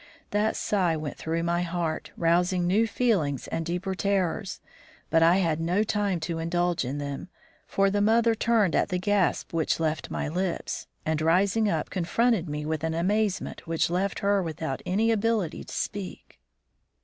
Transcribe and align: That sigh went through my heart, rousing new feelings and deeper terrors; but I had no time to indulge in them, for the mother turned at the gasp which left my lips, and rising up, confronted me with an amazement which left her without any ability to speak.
That 0.31 0.55
sigh 0.55 0.97
went 0.97 1.15
through 1.15 1.43
my 1.43 1.61
heart, 1.61 2.09
rousing 2.17 2.65
new 2.65 2.87
feelings 2.87 3.47
and 3.49 3.63
deeper 3.63 3.93
terrors; 3.93 4.59
but 5.11 5.21
I 5.21 5.35
had 5.37 5.59
no 5.61 5.83
time 5.83 6.19
to 6.21 6.39
indulge 6.39 6.83
in 6.83 6.97
them, 6.97 7.29
for 7.67 7.91
the 7.91 8.01
mother 8.01 8.33
turned 8.33 8.75
at 8.75 8.89
the 8.89 8.97
gasp 8.97 9.53
which 9.53 9.79
left 9.79 10.09
my 10.09 10.27
lips, 10.27 10.87
and 11.05 11.21
rising 11.21 11.69
up, 11.69 11.91
confronted 11.91 12.49
me 12.49 12.65
with 12.65 12.83
an 12.83 12.95
amazement 12.95 13.67
which 13.67 13.91
left 13.91 14.17
her 14.21 14.41
without 14.41 14.81
any 14.87 15.11
ability 15.11 15.63
to 15.65 15.75
speak. 15.75 16.39